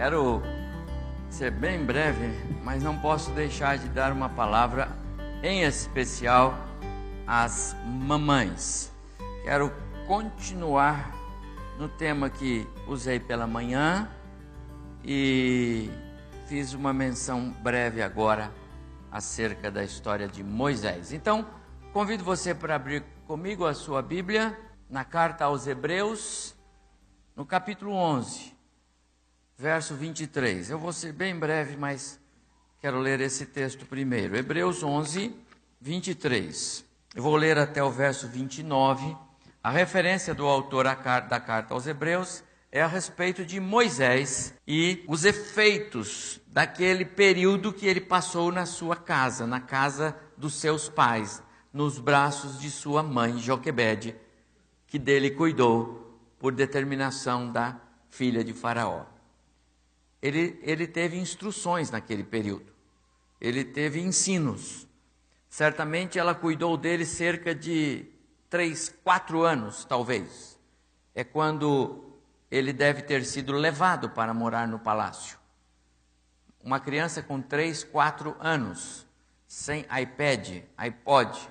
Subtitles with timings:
[0.00, 0.42] Quero
[1.28, 2.30] ser bem breve,
[2.64, 4.88] mas não posso deixar de dar uma palavra
[5.42, 6.54] em especial
[7.26, 8.90] às mamães.
[9.44, 9.70] Quero
[10.06, 11.14] continuar
[11.78, 14.08] no tema que usei pela manhã
[15.04, 15.90] e
[16.46, 18.50] fiz uma menção breve agora
[19.12, 21.12] acerca da história de Moisés.
[21.12, 21.44] Então,
[21.92, 24.58] convido você para abrir comigo a sua Bíblia
[24.88, 26.56] na carta aos Hebreus,
[27.36, 28.59] no capítulo 11
[29.60, 30.70] verso 23.
[30.70, 32.18] Eu vou ser bem breve, mas
[32.80, 34.34] quero ler esse texto primeiro.
[34.34, 35.36] Hebreus 11,
[35.78, 36.82] 23.
[37.14, 39.14] Eu vou ler até o verso 29.
[39.62, 42.42] A referência do autor da carta aos Hebreus
[42.72, 48.96] é a respeito de Moisés e os efeitos daquele período que ele passou na sua
[48.96, 54.16] casa, na casa dos seus pais, nos braços de sua mãe Joquebede,
[54.86, 59.19] que dele cuidou por determinação da filha de Faraó
[60.22, 62.72] ele, ele teve instruções naquele período,
[63.40, 64.86] ele teve ensinos.
[65.48, 68.06] Certamente ela cuidou dele cerca de
[68.48, 70.58] três, quatro anos, talvez.
[71.14, 72.04] É quando
[72.50, 75.38] ele deve ter sido levado para morar no palácio.
[76.62, 79.06] Uma criança com três, quatro anos,
[79.46, 81.48] sem iPad, iPod,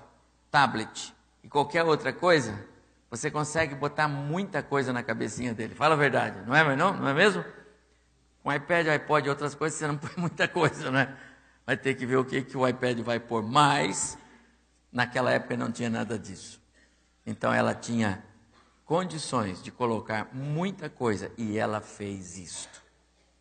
[0.51, 2.65] tablet e qualquer outra coisa,
[3.09, 5.73] você consegue botar muita coisa na cabecinha dele.
[5.73, 6.93] Fala a verdade, não é, não?
[6.93, 7.43] Não é mesmo?
[8.51, 11.15] IPad, iPod e outras coisas, você não põe muita coisa, né?
[11.65, 13.43] Vai ter que ver o que, que o iPad vai pôr.
[13.43, 14.17] Mas,
[14.91, 16.59] naquela época não tinha nada disso.
[17.25, 18.23] Então ela tinha
[18.85, 22.81] condições de colocar muita coisa e ela fez isto.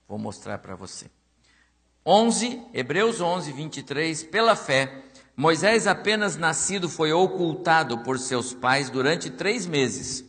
[0.06, 1.10] Vou mostrar para você.
[2.04, 4.24] 11, Hebreus 11, 23.
[4.24, 5.04] Pela fé,
[5.36, 10.24] Moisés, apenas nascido, foi ocultado por seus pais durante três meses,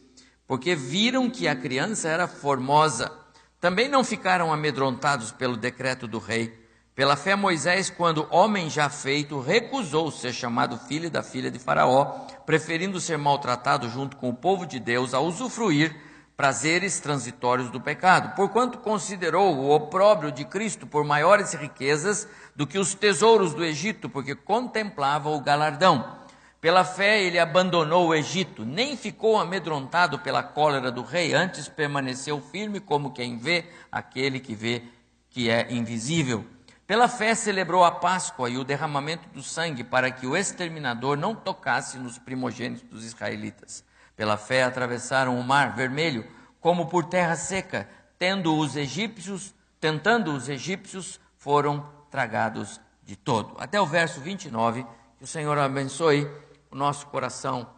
[0.46, 3.19] porque viram que a criança era formosa
[3.60, 6.58] também não ficaram amedrontados pelo decreto do rei.
[6.96, 12.06] Pela fé, Moisés, quando homem já feito, recusou ser chamado filho da filha de Faraó,
[12.46, 15.96] preferindo ser maltratado junto com o povo de Deus a usufruir
[16.36, 22.80] prazeres transitórios do pecado, porquanto considerou o opróbrio de Cristo por maiores riquezas do que
[22.80, 26.19] os tesouros do Egito, porque contemplava o galardão.
[26.62, 32.42] Pela fé ele abandonou o Egito, nem ficou amedrontado pela cólera do rei, antes permaneceu
[32.42, 34.84] firme como quem vê aquele que vê
[35.30, 36.46] que é invisível.
[36.86, 41.34] Pela fé celebrou a Páscoa e o derramamento do sangue para que o exterminador não
[41.34, 43.86] tocasse nos primogênitos dos israelitas.
[44.16, 46.28] Pela fé atravessaram o mar vermelho
[46.60, 47.88] como por terra seca,
[48.18, 53.56] tendo os egípcios, tentando os egípcios, foram tragados de todo.
[53.60, 54.86] Até o verso 29,
[55.18, 56.30] que o Senhor abençoe
[56.72, 57.70] o nosso coração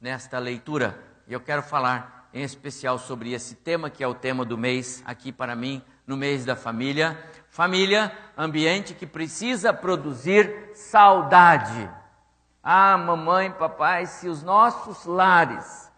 [0.00, 0.98] nesta leitura.
[1.26, 5.02] E eu quero falar em especial sobre esse tema que é o tema do mês
[5.04, 7.18] aqui para mim, no mês da família.
[7.48, 11.90] Família, ambiente que precisa produzir saudade.
[12.62, 15.90] Ah, mamãe, papai, se os nossos lares,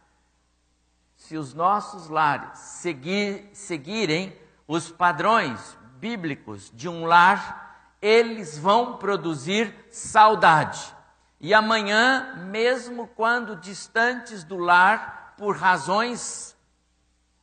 [1.17, 4.37] se os nossos lares seguir, seguirem
[4.67, 10.95] os padrões bíblicos de um lar, eles vão produzir saudade.
[11.43, 16.57] E amanhã, mesmo quando distantes do lar, por razões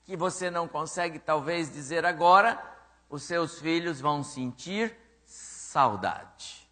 [0.06, 2.58] que você não consegue talvez dizer agora,
[3.10, 4.96] os seus filhos vão sentir
[5.26, 6.66] saudade.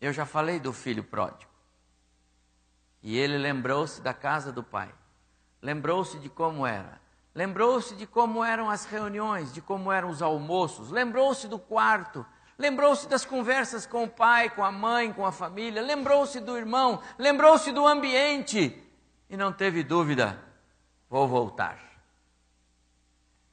[0.00, 1.52] Eu já falei do filho pródigo.
[3.02, 4.90] E ele lembrou-se da casa do pai.
[5.60, 6.98] Lembrou-se de como era.
[7.34, 10.90] Lembrou-se de como eram as reuniões, de como eram os almoços.
[10.90, 12.24] Lembrou-se do quarto
[12.56, 17.02] Lembrou-se das conversas com o pai, com a mãe, com a família, lembrou-se do irmão,
[17.18, 18.80] lembrou-se do ambiente
[19.28, 20.40] e não teve dúvida:
[21.10, 21.78] vou voltar.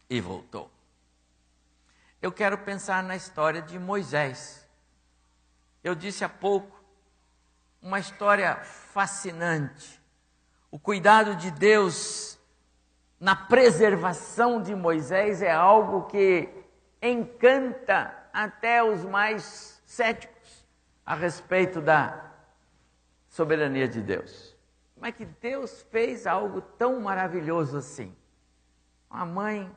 [0.09, 0.69] E voltou.
[2.21, 4.67] Eu quero pensar na história de Moisés.
[5.83, 6.79] Eu disse há pouco,
[7.81, 9.99] uma história fascinante.
[10.69, 12.37] O cuidado de Deus
[13.19, 16.47] na preservação de Moisés é algo que
[17.01, 20.65] encanta até os mais céticos
[21.05, 22.31] a respeito da
[23.27, 24.55] soberania de Deus.
[24.93, 28.15] Como é que Deus fez algo tão maravilhoso assim?
[29.09, 29.75] Uma mãe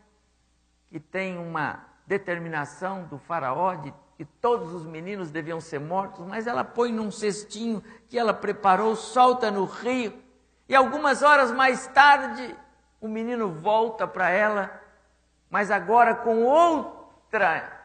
[0.89, 6.47] que tem uma determinação do faraó de que todos os meninos deviam ser mortos, mas
[6.47, 10.23] ela põe num cestinho que ela preparou, solta no rio,
[10.69, 12.56] e algumas horas mais tarde
[13.01, 14.81] o menino volta para ela,
[15.51, 17.84] mas agora com outra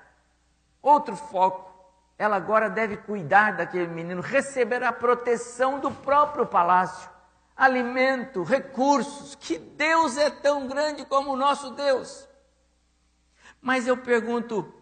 [0.82, 1.70] Outro foco,
[2.18, 7.10] ela agora deve cuidar daquele menino, receber a proteção do próprio palácio,
[7.56, 9.36] alimento, recursos.
[9.36, 12.28] Que Deus é tão grande como o nosso Deus.
[13.62, 14.74] Mas eu pergunto,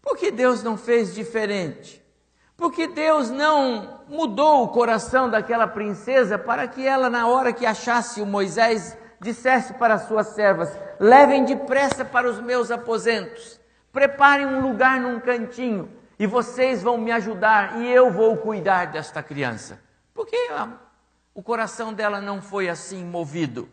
[0.00, 2.04] por que Deus não fez diferente?
[2.56, 7.66] Por que Deus não mudou o coração daquela princesa para que ela, na hora que
[7.66, 13.55] achasse o Moisés, dissesse para suas servas: Levem depressa para os meus aposentos,
[13.96, 19.22] preparem um lugar num cantinho, e vocês vão me ajudar e eu vou cuidar desta
[19.22, 19.80] criança.
[20.12, 20.36] Por que
[21.34, 23.70] o coração dela não foi assim movido?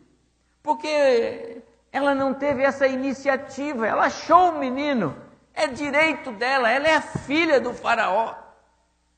[0.62, 1.62] Porque
[1.92, 5.14] ela não teve essa iniciativa, ela achou o menino,
[5.54, 8.34] é direito dela, ela é filha do Faraó.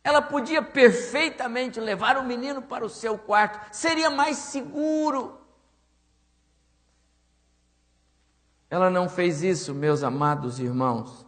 [0.04, 5.40] Ela podia perfeitamente levar o menino para o seu quarto, seria mais seguro.
[8.70, 11.26] Ela não fez isso, meus amados irmãos,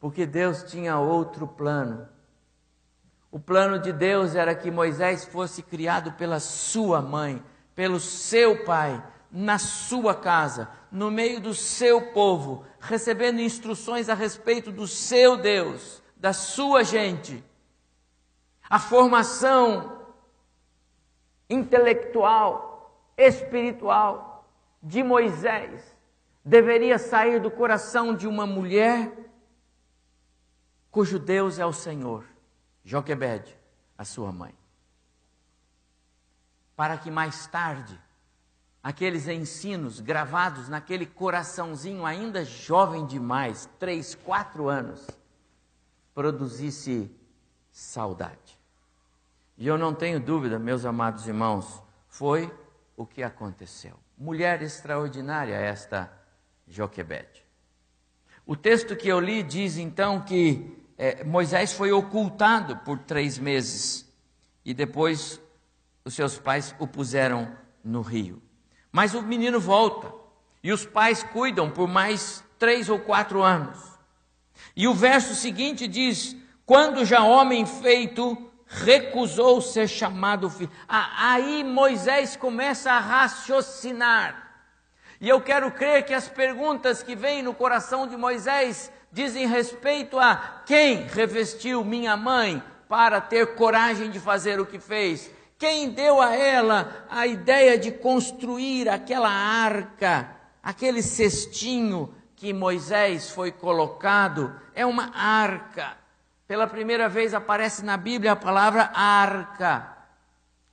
[0.00, 2.08] porque Deus tinha outro plano.
[3.30, 7.42] O plano de Deus era que Moisés fosse criado pela sua mãe,
[7.74, 14.70] pelo seu pai, na sua casa, no meio do seu povo, recebendo instruções a respeito
[14.70, 17.42] do seu Deus, da sua gente.
[18.68, 20.06] A formação
[21.50, 24.48] intelectual, espiritual
[24.82, 25.93] de Moisés
[26.44, 29.12] deveria sair do coração de uma mulher
[30.90, 32.24] cujo Deus é o Senhor,
[32.84, 33.58] Joquebed,
[33.96, 34.54] a sua mãe.
[36.76, 37.98] Para que mais tarde
[38.82, 45.06] aqueles ensinos gravados naquele coraçãozinho ainda jovem demais, três, quatro anos,
[46.14, 47.10] produzisse
[47.72, 48.60] saudade.
[49.56, 52.52] E eu não tenho dúvida, meus amados irmãos, foi
[52.96, 53.98] o que aconteceu.
[54.16, 56.12] Mulher extraordinária esta
[56.66, 57.44] Joquebede.
[58.46, 64.10] O texto que eu li diz então que é, Moisés foi ocultado por três meses
[64.64, 65.40] e depois
[66.04, 68.42] os seus pais o puseram no rio.
[68.92, 70.12] Mas o menino volta
[70.62, 73.78] e os pais cuidam por mais três ou quatro anos.
[74.76, 80.70] E o verso seguinte diz: Quando já homem feito recusou ser chamado filho.
[80.88, 84.43] Aí Moisés começa a raciocinar.
[85.24, 90.18] E eu quero crer que as perguntas que vêm no coração de Moisés dizem respeito
[90.18, 95.30] a quem revestiu minha mãe para ter coragem de fazer o que fez?
[95.56, 100.28] Quem deu a ela a ideia de construir aquela arca,
[100.62, 105.96] aquele cestinho que Moisés foi colocado, é uma arca.
[106.46, 109.88] Pela primeira vez aparece na Bíblia a palavra arca.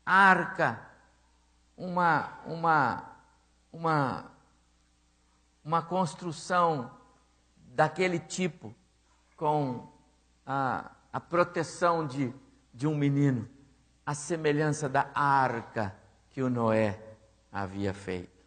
[0.06, 0.78] Arca.
[1.78, 3.12] Uma, uma,
[3.72, 4.31] uma,
[5.64, 6.92] uma construção
[7.56, 8.74] daquele tipo,
[9.36, 9.88] com
[10.46, 12.34] a, a proteção de,
[12.74, 13.48] de um menino
[14.06, 15.96] a semelhança da arca
[16.32, 17.00] que o Noé
[17.52, 18.42] havia feito.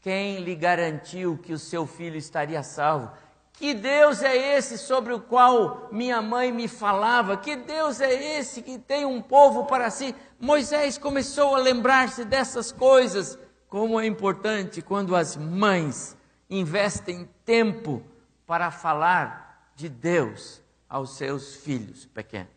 [0.00, 3.10] Quem lhe garantiu que o seu filho estaria salvo?
[3.54, 7.36] Que Deus é esse sobre o qual minha mãe me falava?
[7.36, 10.14] Que Deus é esse que tem um povo para si?
[10.40, 13.38] Moisés começou a lembrar-se dessas coisas.
[13.72, 16.14] Como é importante quando as mães
[16.50, 18.04] investem tempo
[18.46, 22.52] para falar de Deus aos seus filhos pequenos.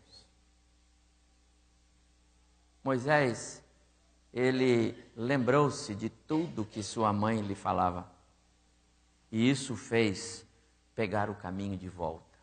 [2.84, 3.64] Moisés,
[4.34, 8.12] ele lembrou-se de tudo que sua mãe lhe falava.
[9.32, 10.46] E isso fez
[10.94, 12.38] pegar o caminho de volta.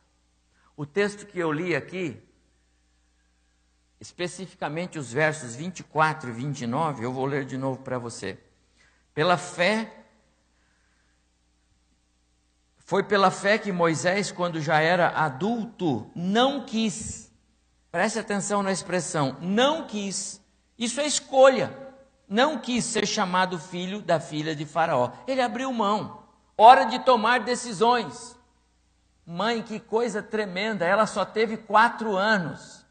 [0.74, 2.18] O texto que eu li aqui,
[4.00, 8.38] especificamente os versos 24 e 29, eu vou ler de novo para você.
[9.14, 10.04] Pela fé,
[12.78, 17.32] foi pela fé que Moisés, quando já era adulto, não quis
[17.92, 20.40] Preste atenção na expressão, não quis.
[20.78, 21.76] Isso é escolha.
[22.26, 25.12] Não quis ser chamado filho da filha de Faraó.
[25.26, 26.22] Ele abriu mão.
[26.56, 28.34] Hora de tomar decisões.
[29.26, 30.86] Mãe, que coisa tremenda.
[30.86, 32.86] Ela só teve quatro anos.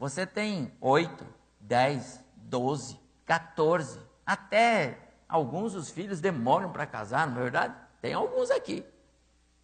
[0.00, 1.24] Você tem oito,
[1.60, 4.00] dez, doze, quatorze.
[4.30, 4.96] Até
[5.28, 7.74] alguns dos filhos demoram para casar, não é verdade?
[8.00, 8.84] Tem alguns aqui.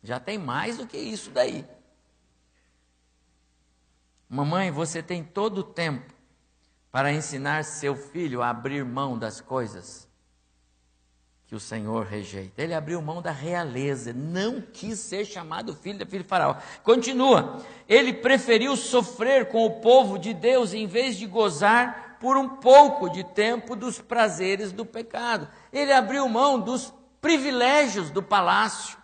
[0.02, 1.64] Já tem mais do que isso daí.
[4.28, 6.12] Mamãe, você tem todo o tempo
[6.90, 10.08] para ensinar seu filho a abrir mão das coisas
[11.46, 12.60] que o Senhor rejeita.
[12.60, 16.56] Ele abriu mão da realeza, não quis ser chamado filho da filha de Faraó.
[16.82, 22.48] Continua, ele preferiu sofrer com o povo de Deus em vez de gozar por um
[22.48, 25.48] pouco de tempo dos prazeres do pecado.
[25.72, 28.96] Ele abriu mão dos privilégios do palácio.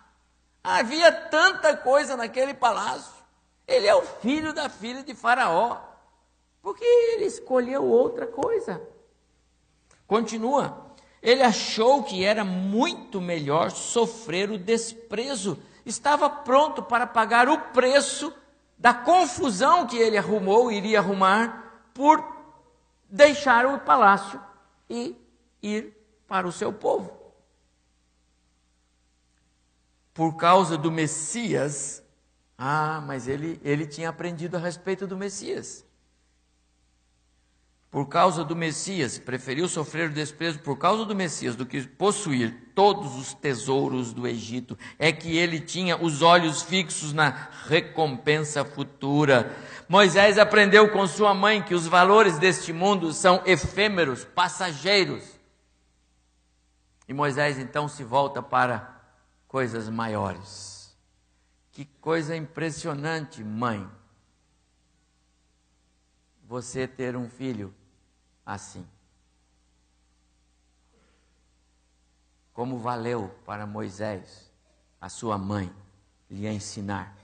[0.63, 3.13] Havia tanta coisa naquele palácio.
[3.67, 5.77] Ele é o filho da filha de Faraó.
[6.61, 8.81] Porque ele escolheu outra coisa.
[10.07, 10.93] Continua.
[11.21, 15.57] Ele achou que era muito melhor sofrer o desprezo.
[15.85, 18.33] Estava pronto para pagar o preço
[18.77, 22.21] da confusão que ele arrumou, iria arrumar, por
[23.13, 24.41] deixar o palácio
[24.89, 25.15] e
[25.61, 25.95] ir
[26.27, 27.15] para o seu povo.
[30.15, 32.03] Por causa do Messias,
[32.57, 35.85] ah, mas ele, ele tinha aprendido a respeito do Messias
[37.93, 42.71] por causa do Messias, preferiu sofrer o desprezo por causa do Messias do que possuir
[42.73, 49.55] todos os tesouros do Egito, é que ele tinha os olhos fixos na recompensa futura.
[49.87, 55.23] Moisés aprendeu com sua mãe que os valores deste mundo são efêmeros, passageiros.
[57.07, 59.01] E Moisés então se volta para
[59.47, 60.95] coisas maiores.
[61.71, 63.89] Que coisa impressionante, mãe.
[66.45, 67.73] Você ter um filho
[68.45, 68.87] assim.
[72.53, 74.51] Como valeu para Moisés,
[75.01, 75.73] a sua mãe,
[76.29, 77.15] lhe ensinar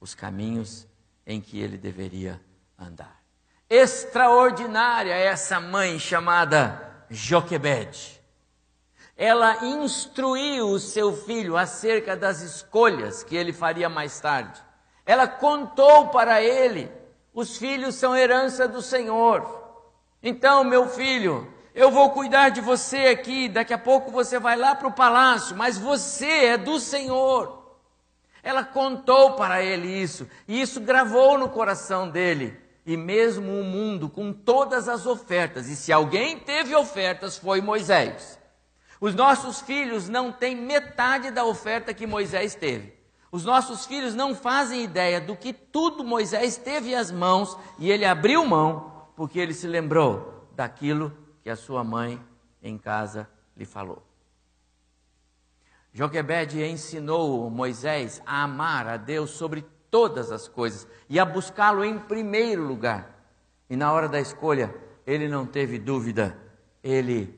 [0.00, 0.87] os caminhos
[1.28, 2.40] em que ele deveria
[2.78, 3.20] andar.
[3.68, 8.18] Extraordinária essa mãe chamada Joquebede.
[9.14, 14.58] Ela instruiu o seu filho acerca das escolhas que ele faria mais tarde.
[15.04, 16.90] Ela contou para ele:
[17.34, 19.66] os filhos são herança do Senhor.
[20.22, 24.74] Então, meu filho, eu vou cuidar de você aqui, daqui a pouco você vai lá
[24.74, 27.57] para o palácio, mas você é do Senhor.
[28.48, 32.58] Ela contou para ele isso, e isso gravou no coração dele.
[32.86, 38.38] E mesmo o mundo com todas as ofertas, e se alguém teve ofertas foi Moisés.
[38.98, 42.94] Os nossos filhos não têm metade da oferta que Moisés teve.
[43.30, 48.06] Os nossos filhos não fazem ideia do que tudo Moisés teve as mãos e ele
[48.06, 51.12] abriu mão porque ele se lembrou daquilo
[51.42, 52.18] que a sua mãe
[52.62, 54.07] em casa lhe falou.
[55.98, 61.98] Joquebede ensinou Moisés a amar a Deus sobre todas as coisas e a buscá-lo em
[61.98, 63.20] primeiro lugar.
[63.68, 64.72] E na hora da escolha,
[65.04, 66.38] ele não teve dúvida,
[66.84, 67.36] ele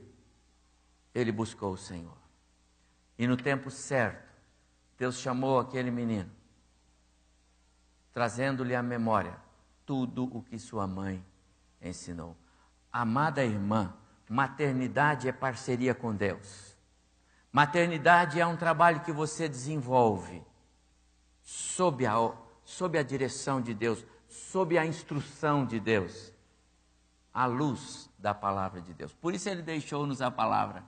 [1.14, 2.19] ele buscou o Senhor.
[3.19, 4.29] E no tempo certo,
[4.99, 6.31] Deus chamou aquele menino,
[8.12, 9.38] trazendo-lhe à memória
[9.87, 11.25] tudo o que sua mãe
[11.81, 12.37] ensinou.
[12.93, 13.95] Amada irmã,
[14.29, 16.70] maternidade é parceria com Deus.
[17.52, 20.42] Maternidade é um trabalho que você desenvolve
[21.42, 22.14] sob a,
[22.64, 26.33] sob a direção de Deus, sob a instrução de Deus,
[27.35, 29.12] à luz da palavra de Deus.
[29.12, 30.85] Por isso ele deixou-nos a palavra.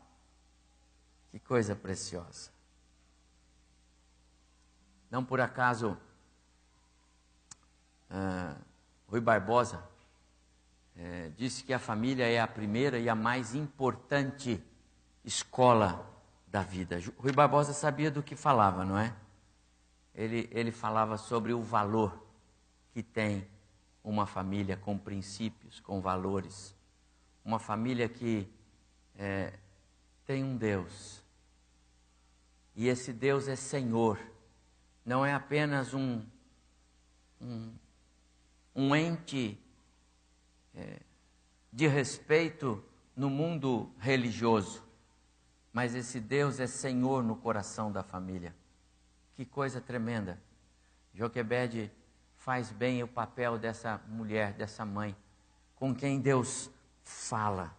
[1.33, 2.51] Que coisa preciosa.
[5.11, 5.99] Não por acaso,
[8.11, 8.57] uh,
[9.09, 9.83] Rui Barbosa
[10.97, 14.63] é, disse que a família é a primeira e a mais importante
[15.25, 16.12] escola
[16.53, 17.01] da vida.
[17.17, 19.17] Rui Barbosa sabia do que falava, não é?
[20.15, 22.23] Ele, ele falava sobre o valor
[22.93, 23.49] que tem
[24.05, 26.77] uma família com princípios, com valores.
[27.43, 28.47] Uma família que
[29.17, 29.55] é,
[30.27, 31.23] tem um Deus.
[32.77, 34.19] E esse Deus é Senhor.
[35.07, 36.23] Não é apenas um,
[37.41, 37.73] um,
[38.75, 39.59] um ente
[40.75, 41.01] é,
[41.73, 42.85] de respeito
[43.17, 44.82] no mundo religioso,
[45.73, 48.55] mas esse Deus é Senhor no coração da família.
[49.35, 50.41] Que coisa tremenda.
[51.15, 51.91] Joquebede
[52.37, 55.17] faz bem o papel dessa mulher, dessa mãe,
[55.77, 56.71] com quem Deus
[57.03, 57.75] fala.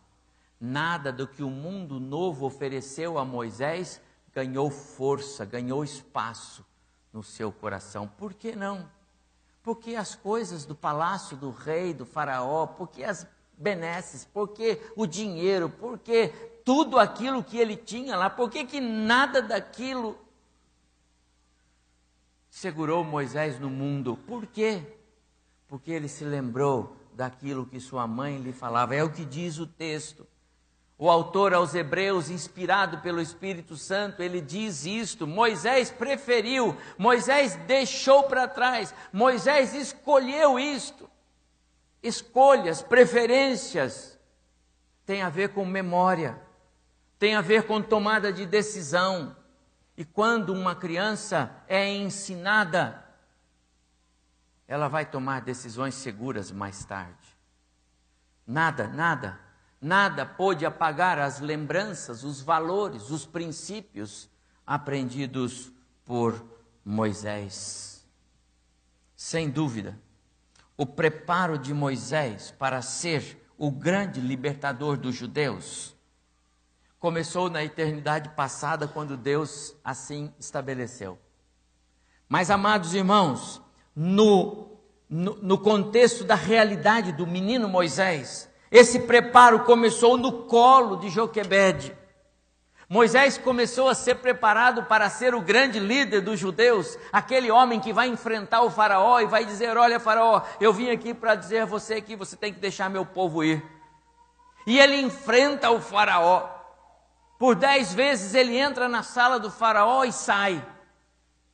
[0.60, 4.02] Nada do que o mundo novo ofereceu a Moisés
[4.34, 6.66] ganhou força, ganhou espaço
[7.12, 8.08] no seu coração.
[8.08, 8.90] Por que não?
[9.62, 15.70] Porque as coisas do palácio do rei, do faraó, porque as benesses, porque o dinheiro,
[15.70, 16.34] porque
[16.66, 20.18] tudo aquilo que ele tinha lá, porque que nada daquilo
[22.50, 24.18] segurou Moisés no mundo?
[24.28, 24.82] Por quê?
[25.68, 28.96] Porque ele se lembrou daquilo que sua mãe lhe falava.
[28.96, 30.28] É o que diz o texto.
[30.98, 38.24] O autor aos Hebreus, inspirado pelo Espírito Santo, ele diz isto: Moisés preferiu, Moisés deixou
[38.24, 41.10] para trás, Moisés escolheu isto.
[42.02, 44.20] Escolhas, preferências,
[45.06, 46.40] tem a ver com memória,
[47.18, 49.36] tem a ver com tomada de decisão.
[49.96, 53.04] E quando uma criança é ensinada,
[54.68, 57.38] ela vai tomar decisões seguras mais tarde.
[58.46, 59.44] Nada, nada
[59.84, 64.30] Nada pôde apagar as lembranças, os valores, os princípios
[64.66, 65.74] aprendidos
[66.06, 66.42] por
[66.86, 68.08] Moisés.
[69.14, 70.00] Sem dúvida,
[70.78, 75.93] o preparo de Moisés para ser o grande libertador dos judeus
[77.04, 81.20] começou na eternidade passada, quando Deus assim estabeleceu.
[82.30, 83.62] Mas, amados irmãos,
[83.94, 84.78] no,
[85.10, 91.94] no, no contexto da realidade do menino Moisés, esse preparo começou no colo de Joquebede.
[92.88, 97.92] Moisés começou a ser preparado para ser o grande líder dos judeus, aquele homem que
[97.92, 101.66] vai enfrentar o Faraó e vai dizer: Olha, Faraó, eu vim aqui para dizer a
[101.66, 103.62] você que você tem que deixar meu povo ir.
[104.66, 106.63] E ele enfrenta o Faraó.
[107.38, 110.66] Por dez vezes ele entra na sala do Faraó e sai.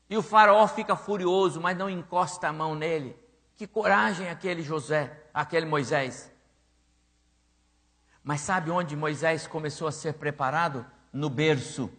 [0.10, 3.18] E o Faraó fica furioso, mas não encosta a mão nele.
[3.56, 6.32] Que coragem aquele José, aquele Moisés.
[8.24, 10.86] Mas sabe onde Moisés começou a ser preparado?
[11.12, 11.90] No berço.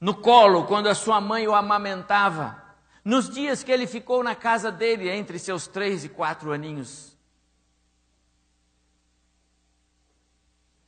[0.00, 2.62] No colo, quando a sua mãe o amamentava.
[3.04, 7.09] Nos dias que ele ficou na casa dele, entre seus três e quatro aninhos.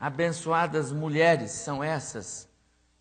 [0.02, 2.48] Abençoadas mulheres são essas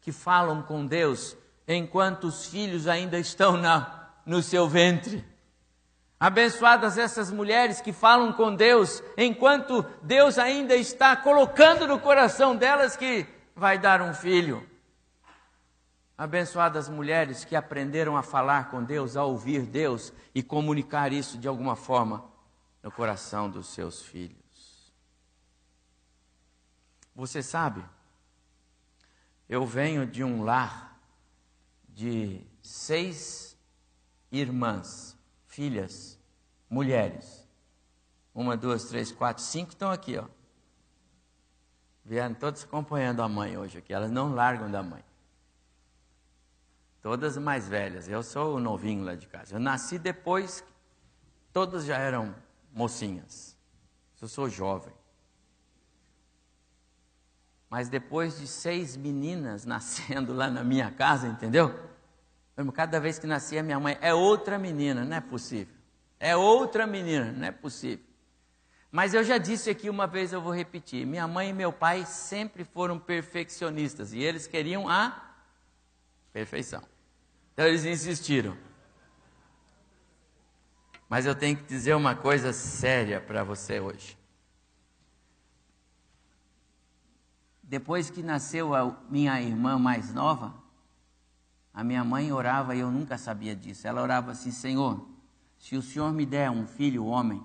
[0.02, 1.36] que falam com Deus
[1.68, 5.26] enquanto os filhos ainda estão na, no seu ventre.
[6.20, 12.96] Abençoadas essas mulheres que falam com Deus enquanto Deus ainda está colocando no coração delas
[12.96, 14.64] que vai dar um filho.
[16.16, 21.48] Abençoadas mulheres que aprenderam a falar com Deus, a ouvir Deus e comunicar isso de
[21.48, 22.24] alguma forma
[22.84, 24.41] no coração dos seus filhos.
[27.16, 27.84] Você sabe,
[29.50, 30.98] eu venho de um lar
[31.90, 33.58] de seis
[34.32, 36.18] irmãs, filhas,
[36.70, 37.46] mulheres.
[38.34, 40.26] Uma, duas, três, quatro, cinco estão aqui, ó.
[42.06, 45.04] Vieram todas acompanhando a mãe hoje aqui, elas não largam da mãe.
[47.02, 49.56] Todas mais velhas, eu sou o novinho lá de casa.
[49.56, 50.64] Eu nasci depois,
[51.52, 52.34] todas já eram
[52.72, 53.58] mocinhas.
[54.22, 54.94] Eu sou jovem.
[57.72, 61.74] Mas depois de seis meninas nascendo lá na minha casa, entendeu?
[62.76, 65.74] Cada vez que nascia minha mãe, é outra menina, não é possível.
[66.20, 68.06] É outra menina, não é possível.
[68.92, 72.06] Mas eu já disse aqui uma vez, eu vou repetir: minha mãe e meu pai
[72.06, 75.34] sempre foram perfeccionistas e eles queriam a
[76.34, 76.84] perfeição.
[77.54, 78.56] Então eles insistiram.
[81.08, 84.21] Mas eu tenho que dizer uma coisa séria para você hoje.
[87.72, 90.54] Depois que nasceu a minha irmã mais nova,
[91.74, 93.88] a minha mãe orava e eu nunca sabia disso.
[93.88, 95.08] Ela orava assim: Senhor,
[95.58, 97.42] se o Senhor me der um filho homem,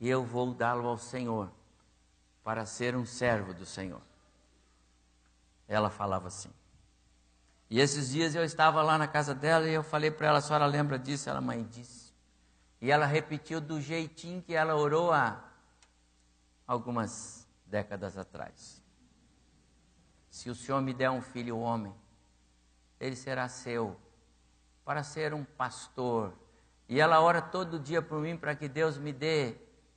[0.00, 1.52] eu vou dá-lo ao Senhor
[2.42, 4.02] para ser um servo do Senhor.
[5.68, 6.50] Ela falava assim.
[7.70, 10.42] E esses dias eu estava lá na casa dela e eu falei para ela: a
[10.42, 11.30] senhora lembra disso?
[11.30, 12.12] Ela, mãe, disse.
[12.80, 15.44] E ela repetiu do jeitinho que ela orou há
[16.66, 17.41] algumas
[17.72, 18.82] décadas atrás.
[20.28, 21.94] Se o Senhor me der um filho homem,
[23.00, 23.98] ele será seu,
[24.84, 26.34] para ser um pastor.
[26.86, 29.56] E ela ora todo dia por mim para que Deus me dê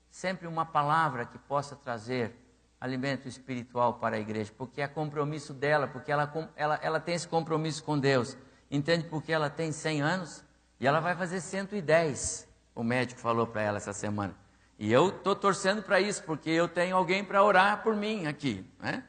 [0.10, 2.34] sempre uma palavra que possa trazer
[2.80, 7.28] alimento espiritual para a igreja, porque é compromisso dela, porque ela, ela, ela tem esse
[7.28, 8.38] compromisso com Deus.
[8.72, 10.46] Entende porque ela tem 100 anos
[10.80, 12.48] e ela vai fazer 110.
[12.74, 14.45] O médico falou para ela essa semana.
[14.78, 18.66] E eu estou torcendo para isso, porque eu tenho alguém para orar por mim aqui.
[18.80, 19.04] Né?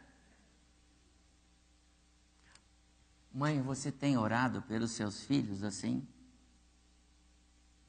[3.33, 6.07] Mãe, você tem orado pelos seus filhos assim?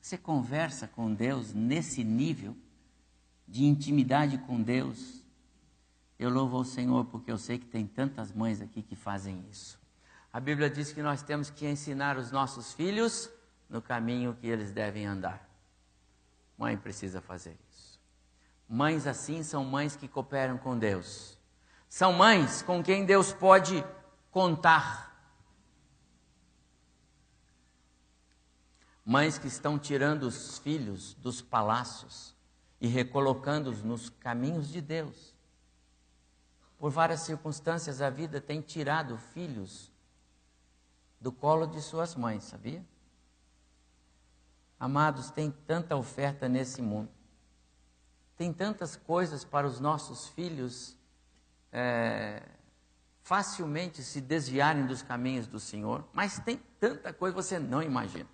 [0.02, 2.56] Você conversa com Deus nesse nível
[3.48, 5.24] de intimidade com Deus?
[6.18, 9.80] Eu louvo ao Senhor porque eu sei que tem tantas mães aqui que fazem isso.
[10.34, 13.30] A Bíblia diz que nós temos que ensinar os nossos filhos
[13.70, 15.48] no caminho que eles devem andar.
[16.58, 17.56] Mãe precisa fazer
[18.68, 21.38] Mães assim são mães que cooperam com Deus.
[21.88, 23.84] São mães com quem Deus pode
[24.30, 25.08] contar.
[29.06, 32.36] Mães que estão tirando os filhos dos palácios
[32.82, 35.34] e recolocando-os nos caminhos de Deus.
[36.78, 39.92] Por várias circunstâncias, a vida tem tirado filhos
[41.20, 42.86] do colo de suas mães, sabia?
[44.80, 47.10] Amados, tem tanta oferta nesse mundo.
[48.38, 50.96] Tem tantas coisas para os nossos filhos
[51.72, 52.44] é,
[53.24, 58.30] facilmente se desviarem dos caminhos do Senhor, mas tem tanta coisa que você não imagina.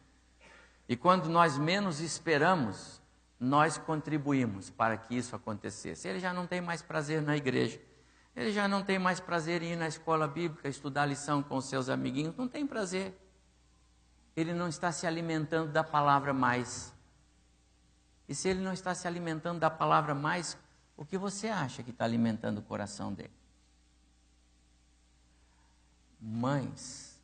[0.87, 3.01] E quando nós menos esperamos,
[3.39, 6.07] nós contribuímos para que isso acontecesse.
[6.07, 7.81] Ele já não tem mais prazer na igreja,
[8.35, 11.89] ele já não tem mais prazer em ir na escola bíblica, estudar lição com seus
[11.89, 13.17] amiguinhos, não tem prazer.
[14.35, 16.93] Ele não está se alimentando da palavra mais.
[18.27, 20.57] E se ele não está se alimentando da palavra mais,
[20.95, 23.33] o que você acha que está alimentando o coração dele?
[26.19, 27.19] Mães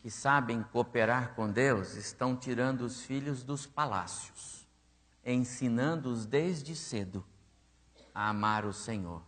[0.00, 4.66] que sabem cooperar com Deus estão tirando os filhos dos palácios,
[5.24, 7.24] ensinando-os desde cedo
[8.12, 9.22] a amar o Senhor.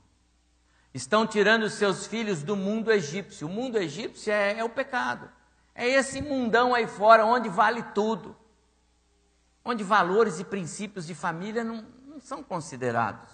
[0.92, 3.46] Estão tirando os seus filhos do mundo egípcio.
[3.46, 5.30] O mundo egípcio é, é o pecado.
[5.74, 8.36] É esse mundão aí fora onde vale tudo.
[9.64, 13.30] Onde valores e princípios de família não, não são considerados.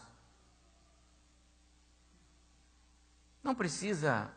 [3.42, 4.30] Não precisa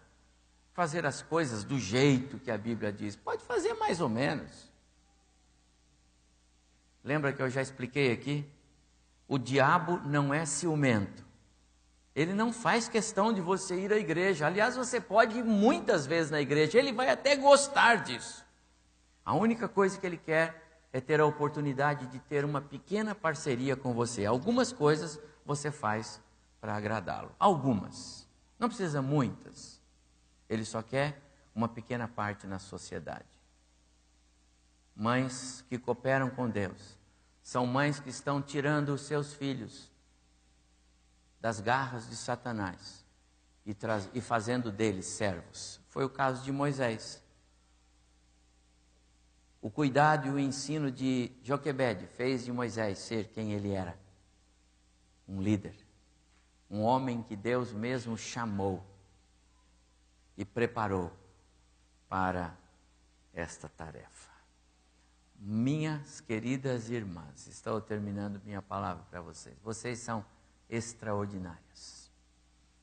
[0.73, 3.15] fazer as coisas do jeito que a Bíblia diz.
[3.15, 4.71] Pode fazer mais ou menos.
[7.03, 8.49] Lembra que eu já expliquei aqui?
[9.27, 11.23] O diabo não é ciumento.
[12.15, 14.45] Ele não faz questão de você ir à igreja.
[14.47, 16.77] Aliás, você pode ir muitas vezes na igreja.
[16.77, 18.45] Ele vai até gostar disso.
[19.25, 20.62] A única coisa que ele quer
[20.93, 24.27] é ter a oportunidade de ter uma pequena parceria com você.
[24.27, 26.21] Algumas coisas você faz
[26.61, 27.35] para agradá-lo.
[27.39, 28.29] Algumas.
[28.59, 29.81] Não precisa muitas.
[30.47, 31.19] Ele só quer
[31.55, 33.25] uma pequena parte na sociedade.
[34.95, 36.99] Mães que cooperam com Deus
[37.41, 39.91] são mães que estão tirando os seus filhos
[41.41, 43.03] das garras de Satanás
[43.65, 43.75] e,
[44.13, 45.81] e fazendo deles servos.
[45.89, 47.22] Foi o caso de Moisés.
[49.63, 53.97] O cuidado e o ensino de Joquebede fez de Moisés ser quem ele era.
[55.25, 55.73] Um líder.
[56.69, 58.85] Um homem que Deus mesmo chamou
[60.35, 61.13] e preparou
[62.09, 62.53] para
[63.33, 64.33] esta tarefa.
[65.39, 69.55] Minhas queridas irmãs, estou terminando minha palavra para vocês.
[69.63, 70.25] Vocês são
[70.69, 72.11] extraordinárias.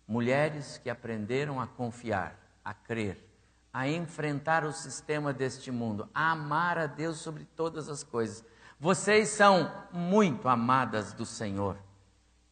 [0.09, 3.30] Mulheres que aprenderam a confiar, a crer,
[3.73, 8.45] a enfrentar o sistema deste mundo, a amar a Deus sobre todas as coisas.
[8.79, 11.79] Vocês são muito amadas do Senhor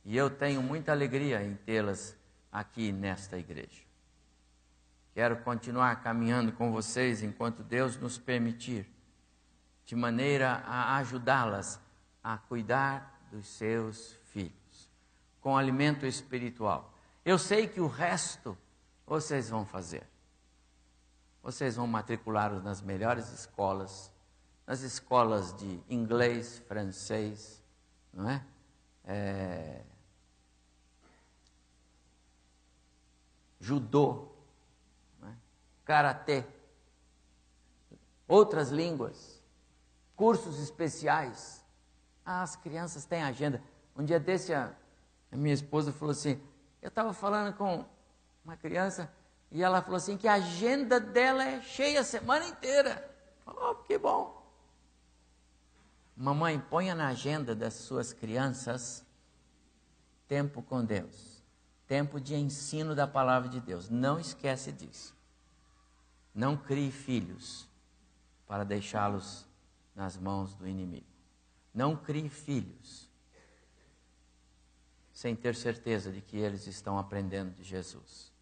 [0.05, 2.17] e eu tenho muita alegria em tê-las
[2.53, 3.83] aqui nesta igreja.
[5.15, 8.87] Quero continuar caminhando com vocês enquanto Deus nos permitir
[9.85, 11.81] de maneira a ajudá-las
[12.23, 14.89] a cuidar dos seus filhos,
[15.41, 16.95] com alimento espiritual.
[17.25, 18.57] Eu sei que o resto
[19.07, 20.07] vocês vão fazer.
[21.49, 24.13] Vocês vão matriculá-los nas melhores escolas,
[24.67, 27.65] nas escolas de inglês, francês,
[28.13, 28.45] não é?
[29.07, 29.83] é...
[33.59, 34.29] Judô,
[35.23, 35.33] é?
[35.87, 36.45] karatê,
[38.29, 39.43] outras línguas
[40.15, 41.65] cursos especiais.
[42.27, 43.63] Ah, as crianças têm agenda.
[43.97, 44.71] Um dia desse, a
[45.33, 46.39] minha esposa falou assim:
[46.83, 47.87] eu estava falando com
[48.45, 49.11] uma criança
[49.51, 53.09] e ela falou assim: que a agenda dela é cheia a semana inteira.
[53.47, 54.37] Oh, que bom.
[56.17, 59.05] Mamãe, ponha na agenda das suas crianças
[60.27, 61.43] tempo com Deus,
[61.87, 63.89] tempo de ensino da palavra de Deus.
[63.89, 65.17] Não esquece disso.
[66.35, 67.67] Não crie filhos
[68.47, 69.47] para deixá-los
[69.95, 71.07] nas mãos do inimigo.
[71.73, 73.09] Não crie filhos
[75.13, 78.33] sem ter certeza de que eles estão aprendendo de Jesus.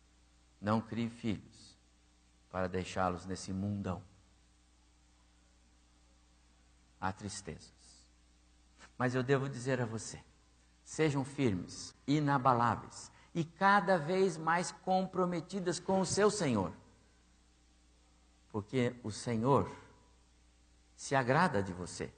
[0.60, 1.76] Não crie filhos
[2.50, 4.02] para deixá-los nesse mundão.
[7.00, 7.72] Há tristezas.
[8.96, 10.22] Mas eu devo dizer a você:
[10.84, 16.72] sejam firmes, inabaláveis e cada vez mais comprometidas com o seu Senhor.
[18.48, 19.70] Porque o Senhor
[20.96, 22.10] se agrada de você.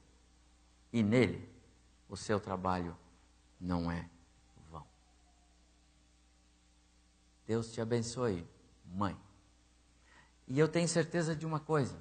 [0.92, 1.52] E nele,
[2.08, 2.96] o seu trabalho
[3.60, 4.08] não é
[4.70, 4.86] vão.
[7.48, 8.46] Deus te abençoe,
[8.84, 9.16] mãe.
[10.46, 11.96] E eu tenho certeza de uma coisa.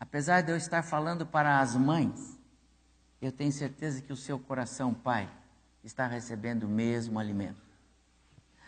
[0.00, 2.40] Apesar de eu estar falando para as mães,
[3.20, 5.30] eu tenho certeza que o seu coração, pai,
[5.84, 7.60] está recebendo o mesmo alimento.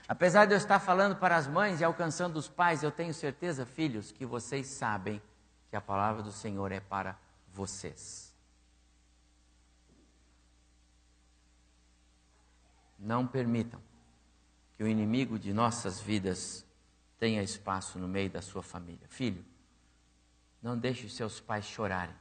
[0.06, 3.64] Apesar de eu estar falando para as mães e alcançando os pais, eu tenho certeza,
[3.64, 5.20] filhos, que vocês sabem
[5.70, 7.18] que a palavra do Senhor é para
[7.54, 8.34] vocês.
[12.98, 13.80] Não permitam
[14.76, 16.66] que o inimigo de nossas vidas
[17.18, 19.06] tenha espaço no meio da sua família.
[19.08, 19.44] Filho,
[20.62, 22.16] não deixe seus pais chorarem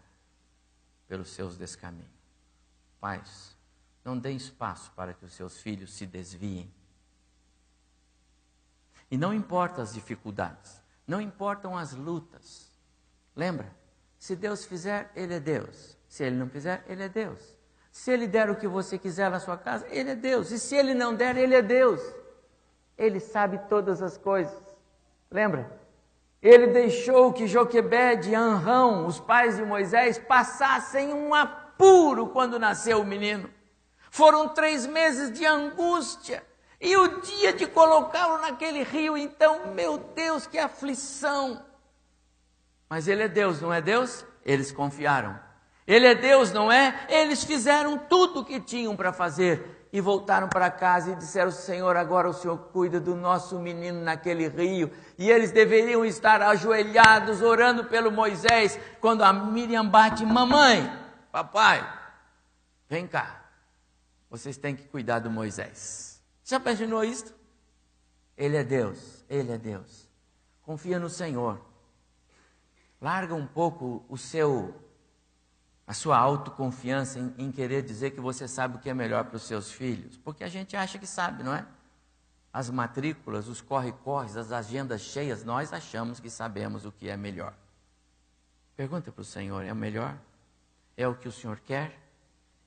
[1.07, 2.07] pelos seus descaminhos.
[2.99, 3.57] Pais,
[4.03, 6.71] não deem espaço para que os seus filhos se desviem.
[9.09, 12.73] E não importam as dificuldades, não importam as lutas,
[13.35, 13.73] Lembra?
[14.19, 15.97] Se Deus fizer, Ele é Deus.
[16.07, 17.41] Se Ele não fizer, Ele é Deus.
[17.91, 20.51] Se Ele der o que você quiser na sua casa, Ele é Deus.
[20.51, 22.01] E se Ele não der, Ele é Deus.
[23.03, 24.61] Ele sabe todas as coisas.
[25.29, 25.69] Lembra?
[26.41, 33.01] Ele deixou que Joquebede e Anrão, os pais de Moisés, passassem um apuro quando nasceu
[33.01, 33.49] o menino.
[34.09, 36.45] Foram três meses de angústia.
[36.79, 41.65] E o dia de colocá-lo naquele rio, então, meu Deus, que aflição!
[42.89, 44.25] Mas ele é Deus, não é Deus?
[44.45, 45.37] Eles confiaram.
[45.85, 47.05] Ele é Deus, não é?
[47.09, 51.95] Eles fizeram tudo o que tinham para fazer e voltaram para casa e disseram: Senhor,
[51.95, 54.91] agora o Senhor cuida do nosso menino naquele rio.
[55.19, 60.91] E eles deveriam estar ajoelhados orando pelo Moisés, quando a Miriam bate: Mamãe,
[61.31, 61.87] papai,
[62.89, 63.45] vem cá,
[64.31, 66.19] vocês têm que cuidar do Moisés.
[66.43, 67.31] Já imaginou isto?
[68.35, 70.09] Ele é Deus, ele é Deus.
[70.63, 71.61] Confia no Senhor.
[72.99, 74.73] Larga um pouco o seu
[75.85, 79.35] a sua autoconfiança em, em, querer dizer que você sabe o que é melhor para
[79.35, 81.65] os seus filhos, porque a gente acha que sabe, não é?
[82.51, 87.53] As matrículas, os corre-corres, as agendas cheias, nós achamos que sabemos o que é melhor.
[88.75, 90.15] Pergunta para o Senhor: é o melhor?
[90.95, 91.99] É o que o Senhor quer?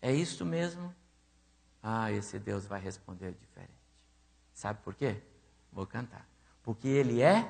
[0.03, 0.95] É isso mesmo?
[1.83, 3.71] Ah, esse Deus vai responder diferente.
[4.53, 5.23] Sabe por quê?
[5.73, 6.27] Vou cantar.
[6.63, 7.49] Porque Ele é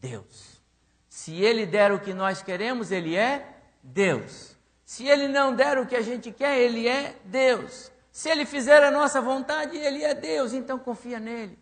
[0.00, 0.60] Deus.
[1.08, 4.57] Se Ele der o que nós queremos, Ele é Deus.
[4.88, 7.92] Se Ele não der o que a gente quer, Ele é Deus.
[8.10, 10.54] Se Ele fizer a nossa vontade, Ele é Deus.
[10.54, 11.58] Então confia nele.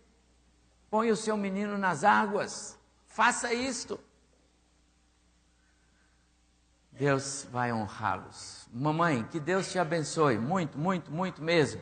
[0.88, 2.78] Põe o seu menino nas águas.
[3.04, 3.98] Faça isto.
[6.92, 8.68] Deus vai honrá-los.
[8.72, 11.80] Mamãe, que Deus te abençoe muito, muito, muito mesmo.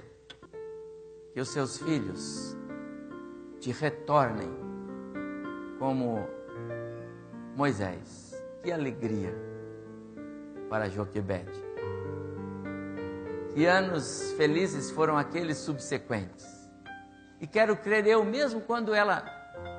[1.34, 2.56] Que os seus filhos
[3.60, 4.50] te retornem
[5.78, 6.26] como
[7.54, 8.32] Moisés.
[8.62, 9.53] Que alegria
[10.68, 11.64] para Joquebede.
[13.54, 16.46] Que anos felizes foram aqueles subsequentes.
[17.40, 19.24] E quero crer eu, mesmo quando ela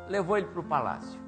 [0.08, 1.20] levou ele para o palácio,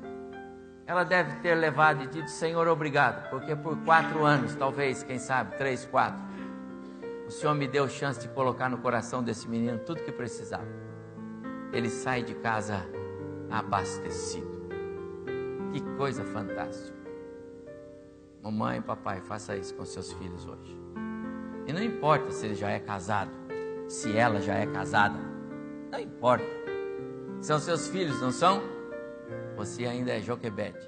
[0.86, 5.58] ela deve ter levado e dito: Senhor, obrigado, porque por quatro anos, talvez, quem sabe,
[5.58, 6.20] três, quatro,
[7.28, 10.68] o Senhor me deu chance de colocar no coração desse menino tudo que precisava.
[11.74, 12.88] Ele sai de casa
[13.52, 14.70] abastecido.
[15.74, 16.97] Que coisa fantástica.
[18.50, 20.80] Mamãe, papai, faça isso com seus filhos hoje.
[21.68, 23.30] E não importa se ele já é casado,
[23.90, 25.20] se ela já é casada,
[25.92, 26.46] não importa.
[27.42, 28.62] São seus filhos, não são?
[29.58, 30.80] Você ainda é Joquebede.